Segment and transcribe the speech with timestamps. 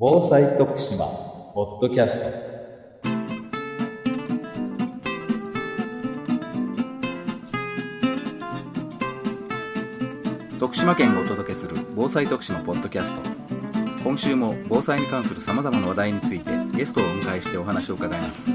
[0.00, 1.06] 防災徳島
[1.54, 2.26] ポッドキャスト。
[10.60, 13.20] 徳島県がお届けする防災徳島ポッドキャスト。
[14.04, 18.52] 今週も防災に関するさまざまな話題についてゲストをお迎えしてお話を伺います。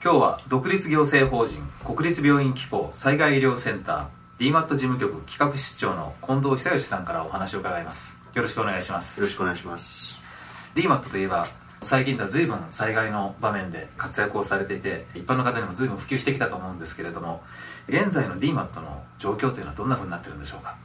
[0.00, 8.17] 今日は独立行政法人国立病院機構災害医療センター DMAT 事務局企画室長の近藤久義さんからお話を伺います。
[8.34, 9.20] よろしくお願いします。
[9.20, 10.18] よろしくお願いします。
[10.74, 11.46] DMAT といえば
[11.80, 17.42] 最近では随分災害の場面で活躍をされていて一般の方にも随分普及してきたと思うんですけれども
[17.88, 20.76] 現在の DMAT の状況というのはどんなふうになってるんでしょうか？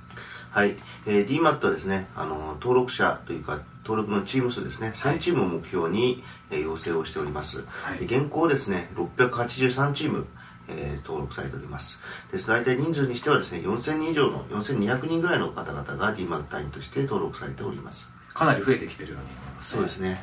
[0.51, 0.75] はい、
[1.05, 8.05] えー、DMAT はですねあの登録者というか登録のチーム数ですね1000チームを目標に、えー、要請をしております、はい。
[8.05, 10.27] で現行ですね683チーム
[10.67, 11.99] えー登録されております。
[12.31, 12.47] です。
[12.47, 18.07] 大体人数にしてはですね4000人以上の4200人ぐらいの方々が DMAT 隊員として登録されております。
[18.33, 20.21] かなり増えてきているように思います、そうですね。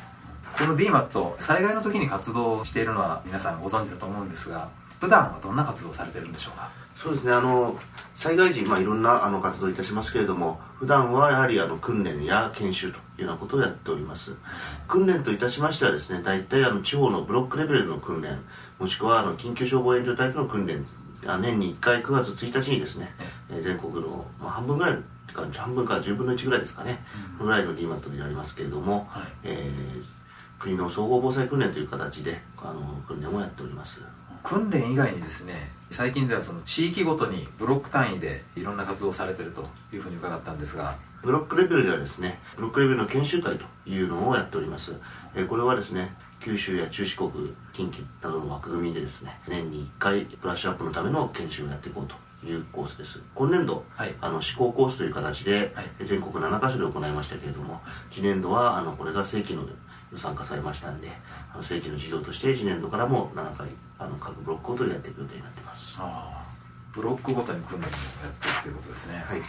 [0.57, 4.67] この DMAT 災害の時に活動しているのは皆さんご存知だと思うんですが
[4.99, 6.69] 普段はどんな活動をされてるんでしょうか？
[6.97, 7.31] そうですね。
[7.31, 7.79] あの
[8.13, 14.35] 災害時、まあ、いろんなあの活動をいたしますけれども普段はやはりあの訓練や研修というようなことをやっております。
[14.87, 18.39] 訓練といたしましてはですね大体あの地方のブロックレベルの訓練
[18.79, 20.83] もしくはあの緊急消防援助隊との訓練
[21.27, 23.13] あ年に1回9月1日にですね、
[23.51, 24.97] えー全国の、まあ、半分ぐらい
[25.55, 26.97] 半分から10分の1ぐらいですかね、
[27.39, 29.23] ぐらいの DMAT になりますけれども、はい。
[29.43, 30.21] えー
[30.61, 33.99] 国の総合防災訓練という形であの訓練をやっております
[34.43, 35.53] 訓練以外にですね
[35.91, 44.95] 最近ではその地域ごとにブロック単位でいろんな活動をされてるというふうに伺ったんですがブロックレベルではですねブロックレベルの研修会というのをやっております、
[45.35, 47.31] えーこれはですね九州や中四国
[47.71, 53.21] 近畿などの枠組みでですね年に1回ブラッシュアップのための研修をやっていこうというコースです。
[53.35, 54.15] 今年度、はい。
[54.19, 59.67] あの試行コースという形で、全国7カ所で行いましたけれども次年度はあのこれが正規の
[60.11, 61.09] 予算化されましたんで
[61.53, 65.99] あの正規の事業として次年度からも7回あの各ブロックごとでやっていく予定になっています。
[66.93, 67.95] ブロックごとに訓練をや
[68.29, 69.41] っていくということですね、はい。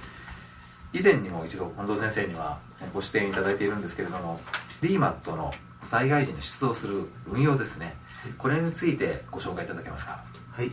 [0.92, 2.59] 以前にも一度近藤先生には
[2.94, 4.38] ご出演いただいているんですけれども
[4.82, 7.97] DMAT の災害時に出動する運用ですね。
[8.38, 10.22] これについてご紹介いただけますか？
[10.53, 10.70] はい、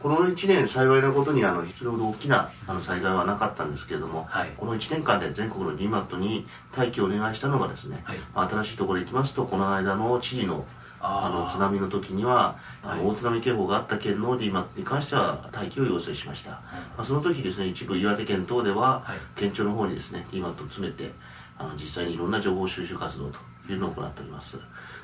[0.00, 4.50] この1年幸いなことにあのそれほど大きなあの災害はなかったんですけれども、はい。
[4.56, 8.18] この1年間で全国の DMAT に待機をお願いしたのがですね、はい。
[8.34, 10.64] まあ新しいところに行きますとこの間の知事の
[11.00, 13.00] あの津波の時には、はい。
[13.00, 16.62] 大津波警報があった県の DMAT に関しては待機を要請しました、ま
[16.98, 19.40] あ、その時ですね一部岩手県等では、はい。
[19.40, 21.10] 県庁の方にですね DMAT を詰めて
[21.58, 24.58] あの実際にいろんな情報収集活動というのを行っております。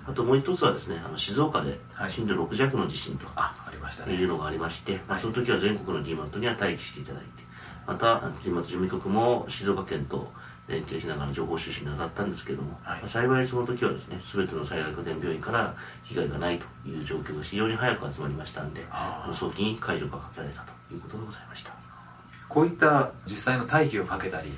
[0.06, 2.12] あともう一つはですねあの静岡ではい。
[2.12, 4.14] 震度6弱の地震と、あありましたね。
[4.14, 7.28] いうのがありまして、まあ、その時は全国の DMAT には待機していただいて
[7.86, 10.30] また DMAT 事務局も静岡県と
[10.66, 13.00] 連携しながら情報収集に当たったんですけれども、はい。
[13.00, 15.74] まあ幸いその時はですね全ての災害拠点病院から
[16.04, 21.72] 被害がないという状況が非常に早く集まりましたんであの早期に解除がかけられたということでございました。
[22.48, 24.50] こういった実際の待機をかけたり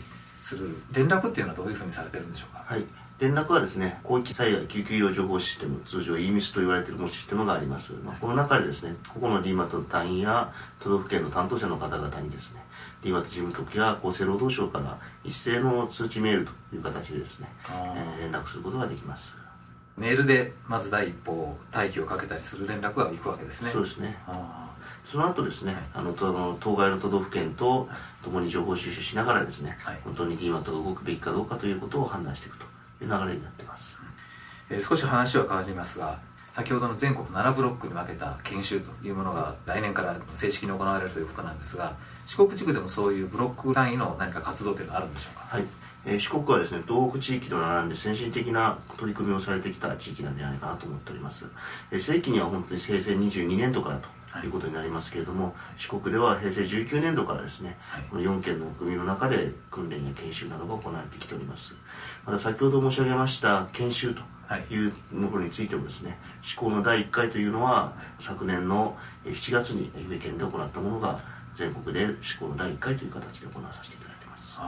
[0.42, 2.64] する連絡っていうのはどういうふうにされてるんでしょうか？
[2.66, 2.84] はい
[3.18, 12.60] 連絡はですね広域災害救急医療情報システム通常 EMIS と言われているシステムがあります、まあ、この中でですね個々の DMAT の隊員や都道府県の担当者の方々にですね
[13.02, 19.34] DMAT 事務局や厚生労働省から一斉の通知メールという形でですね、えー連絡することができます。
[19.96, 23.70] メールでまず第一歩待機をかけたりする連絡が行くわけですね。
[23.70, 24.16] そうですね。
[24.26, 24.70] あ
[25.06, 27.88] その後ですね、あのとあの当該の都道府県と
[28.24, 29.98] 共に情報収集しながらですね、はい。
[30.04, 32.64] 本当に DMAT が動くべきかどうかということを判断していくと
[33.00, 33.98] 流れになってます。
[34.70, 41.94] えー少し話は変わりますが先ほどの全国7ブロックに分けた研修というものが来年から正式に行われるということなんですが
[42.26, 45.56] 四国地区でもそういうブロック単位の何か活動というのはあるんでしょうか？
[45.56, 45.64] はい、
[46.06, 51.44] えー四国はですね東北地域と並んで先進的な取り組みをされてきた地域なんじゃないかなと思っております、
[51.92, 54.08] えー正規には本当に平成22年度からと
[54.44, 54.46] い。
[54.48, 58.02] うことになりますけれども、四国では平成19年度からですね、はい。
[58.10, 61.74] この4県の組の中で訓練や研修などが行われてきております。
[62.26, 64.64] また先ほど申し上げました研修とはい。
[64.72, 71.18] いうものについてもですね施行の第1回というのは昨年のえー7月に愛媛県で行ったものが
[71.56, 74.58] 全国で施行の第1回という形で行わさせていただいてます。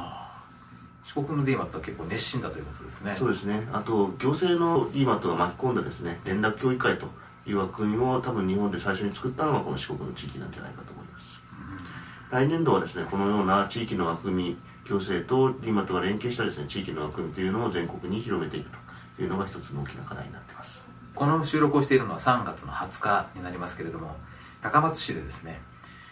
[1.04, 3.14] 四国の DMAT は結構熱心だということですね。
[3.18, 3.66] そうですね。
[3.72, 7.08] あと行政の DMAT が巻き込んだですね連絡協議会と
[7.46, 11.40] いう枠組みも多分日本で最初に作ったのがこの四国の地域なんじゃないかと思います、
[12.30, 18.70] 来年度はですねこのような地域の枠組み行政と DMAT が連携したですね地域の枠組みというのを全国に広めていく
[19.16, 20.86] というのが一つの大きな課題になっています。
[21.14, 24.16] この収録をしているのは3月の20日になりますけれども
[24.62, 25.60] 高松市でですね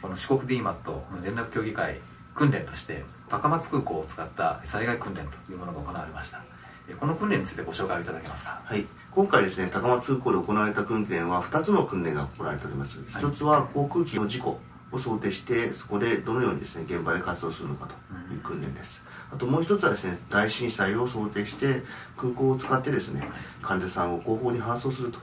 [0.03, 2.01] この四国 DMAT 連絡協議会
[2.35, 6.43] 訓練として高松空港を使った災害訓練というものが行われました。
[6.89, 8.61] えこの訓練についてご紹介いただけますか？
[8.65, 8.85] はい、
[9.17, 13.25] 今回ですね高松空港で行われた訓練は2つの訓練が行われております、はい。
[13.25, 14.61] 一つは航空機の事故
[14.93, 17.95] を想定してそこでどのようにですね現場で活動するのかと
[18.35, 19.03] いう訓練です、
[19.33, 21.83] あともう一つはですね大震災を想定して
[22.19, 23.27] 空港を使ってですね
[23.63, 25.19] 患者さんを後方に搬送すると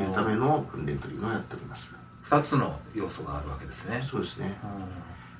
[0.00, 1.94] いうための訓練というのをやっております。
[2.24, 4.02] 2つの要素があるわけですね。
[4.04, 4.58] そうですね。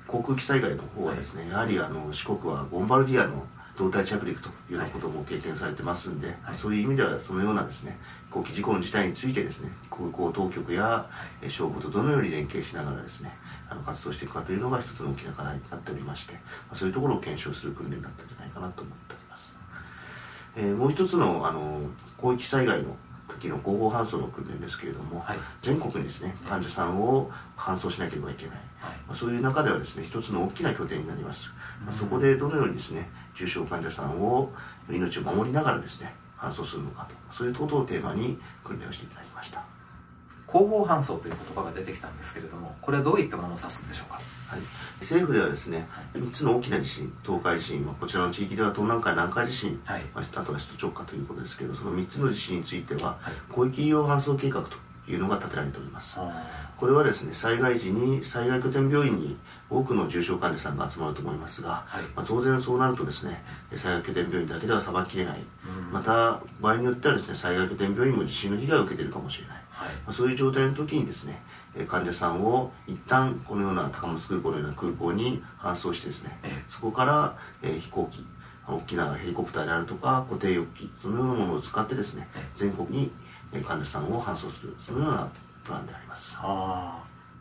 [0.07, 3.45] う航空機災害の方はですね、やはりあの四国はボンバルディアの
[3.79, 6.55] 胴体着陸というようなことも経験されてますんで、はい。
[6.57, 7.97] そういう意味ではそのようなですね
[8.27, 11.05] 飛行機事故の事態についてですね空港当局や
[11.41, 13.31] え消防とどのように連携しながらですね
[13.69, 16.39] あの活動していくかというのが一つの大きな課題になっておりまして、ま
[16.73, 19.55] あそういうところを検証する訓練だったんじゃないかなと思っております、
[20.57, 21.81] えーもう一つのあの
[22.17, 22.97] 広域災害の
[23.29, 25.37] 時の後方搬送の訓練ですけれども、はい。
[25.61, 28.55] 全国にですね患者さんを搬送しなければいけない。
[28.79, 28.97] はい。
[29.07, 31.49] まあそういう中ではですね一つの大きな拠点になります、
[31.85, 34.51] まあそこでどのようにですね重症患者さんを
[34.89, 39.63] 命を守りながらですね搬送するのかとそういうことをテーマに訓練をしていただきました、
[40.47, 44.19] 後方搬送という言葉が出てきたんですけれどもこれはどういったものを指すんでしょうか？
[44.49, 44.61] はい、
[44.99, 50.01] 政府ではですね3つの大きな地震東海地震はこちらの地域では東南海南海地震、はい。
[50.15, 53.53] まああとは首都直下ということですけどその3つの地震についてははい。
[53.53, 54.77] 広域医療搬送計画と
[55.09, 56.17] いうのが立てられております。
[56.77, 59.37] これはですね災害時に災害拠点病院に
[59.69, 62.03] 多くの重症患者さんが集まると思いますが、はい。
[62.15, 63.43] まあ、当然そうなるとですね
[63.75, 65.93] 災害拠点病院だけではさばききれない、うん。
[65.93, 69.89] また場合によってはですね災害拠点病院も地震の被害を受けているかもしれない、はい。
[70.05, 76.63] まあ、そういう状態の時にですねえー患者さんを一旦このような高松空港のような空港に搬送してですねええ。
[76.67, 78.25] そこから、えー飛行機
[78.67, 82.47] 大きなヘリコプターであるとか固定翼機そのようなものを使ってですねええ。
[82.55, 83.11] 全国に
[83.53, 85.27] えー患者さんを搬送するそのような
[85.63, 86.35] プランであります。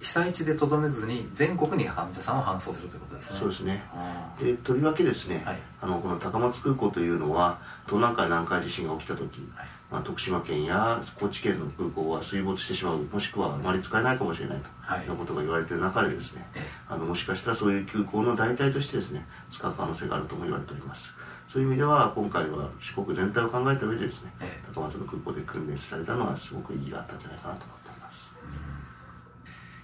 [0.01, 3.39] 被災地でとどめずに全国に患者さんを搬送するということですね。
[3.41, 3.83] そうですね。
[3.93, 5.59] あでとりわけですね、はい。
[5.81, 15.07] あのこの高松空港というのは東南海南海地震が起きた時、はいまあ、徳島県や高知県の空港は水没してしまうもしくはあまり使えないかもしれないと、はい。
[15.07, 16.63] い、うことが言われている中でですねええ。
[16.91, 21.13] あのもしかしたらそういう空港の代替としてですね使う可能性があるとも言われております。
[21.51, 24.73] そういう意味では今回は四国全体を考えた上でですね、ええ。
[24.75, 28.35] 高松の空港で訓練されたのはすごく意義があったんじゃないかなと思っております。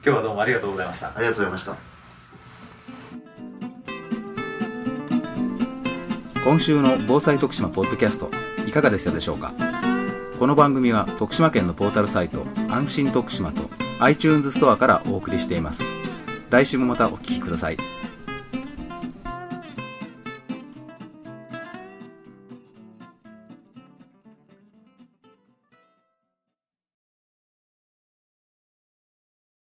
[0.04, 1.08] 今日はどうもありがとうございました。
[1.08, 1.76] ありがとうございました。
[6.44, 8.30] 今週の防災徳島ポッドキャスト
[8.66, 9.54] いかがでしたでしょうか？
[10.44, 13.62] この番組は徳島県のポータルサイト安心徳島と
[13.98, 15.82] iTunes ストアからお送りしています。
[16.50, 17.78] 来週もまたお聴きください。